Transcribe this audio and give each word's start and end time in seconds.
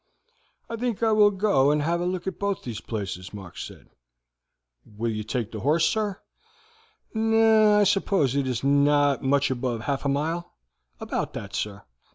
"'I 0.67 0.77
think 0.77 1.03
I 1.03 1.11
will 1.11 1.29
go 1.29 1.69
and 1.69 1.83
have 1.83 2.01
a 2.01 2.07
look 2.07 2.25
at 2.25 2.39
both 2.39 2.63
those 2.63 2.81
places," 2.81 3.35
Mark 3.35 3.55
said. 3.55 3.91
"Will 4.83 5.11
you 5.11 5.23
take 5.23 5.53
your 5.53 5.61
horse, 5.61 5.87
sir?" 5.87 6.19
"No; 7.13 7.77
I 7.79 7.83
suppose 7.83 8.35
it 8.35 8.47
is 8.47 8.63
not 8.63 9.21
much 9.21 9.51
above 9.51 9.81
half 9.81 10.03
a 10.03 10.09
mile?" 10.09 10.53
"About 10.99 11.33
that, 11.33 11.53
sir." 11.53 11.83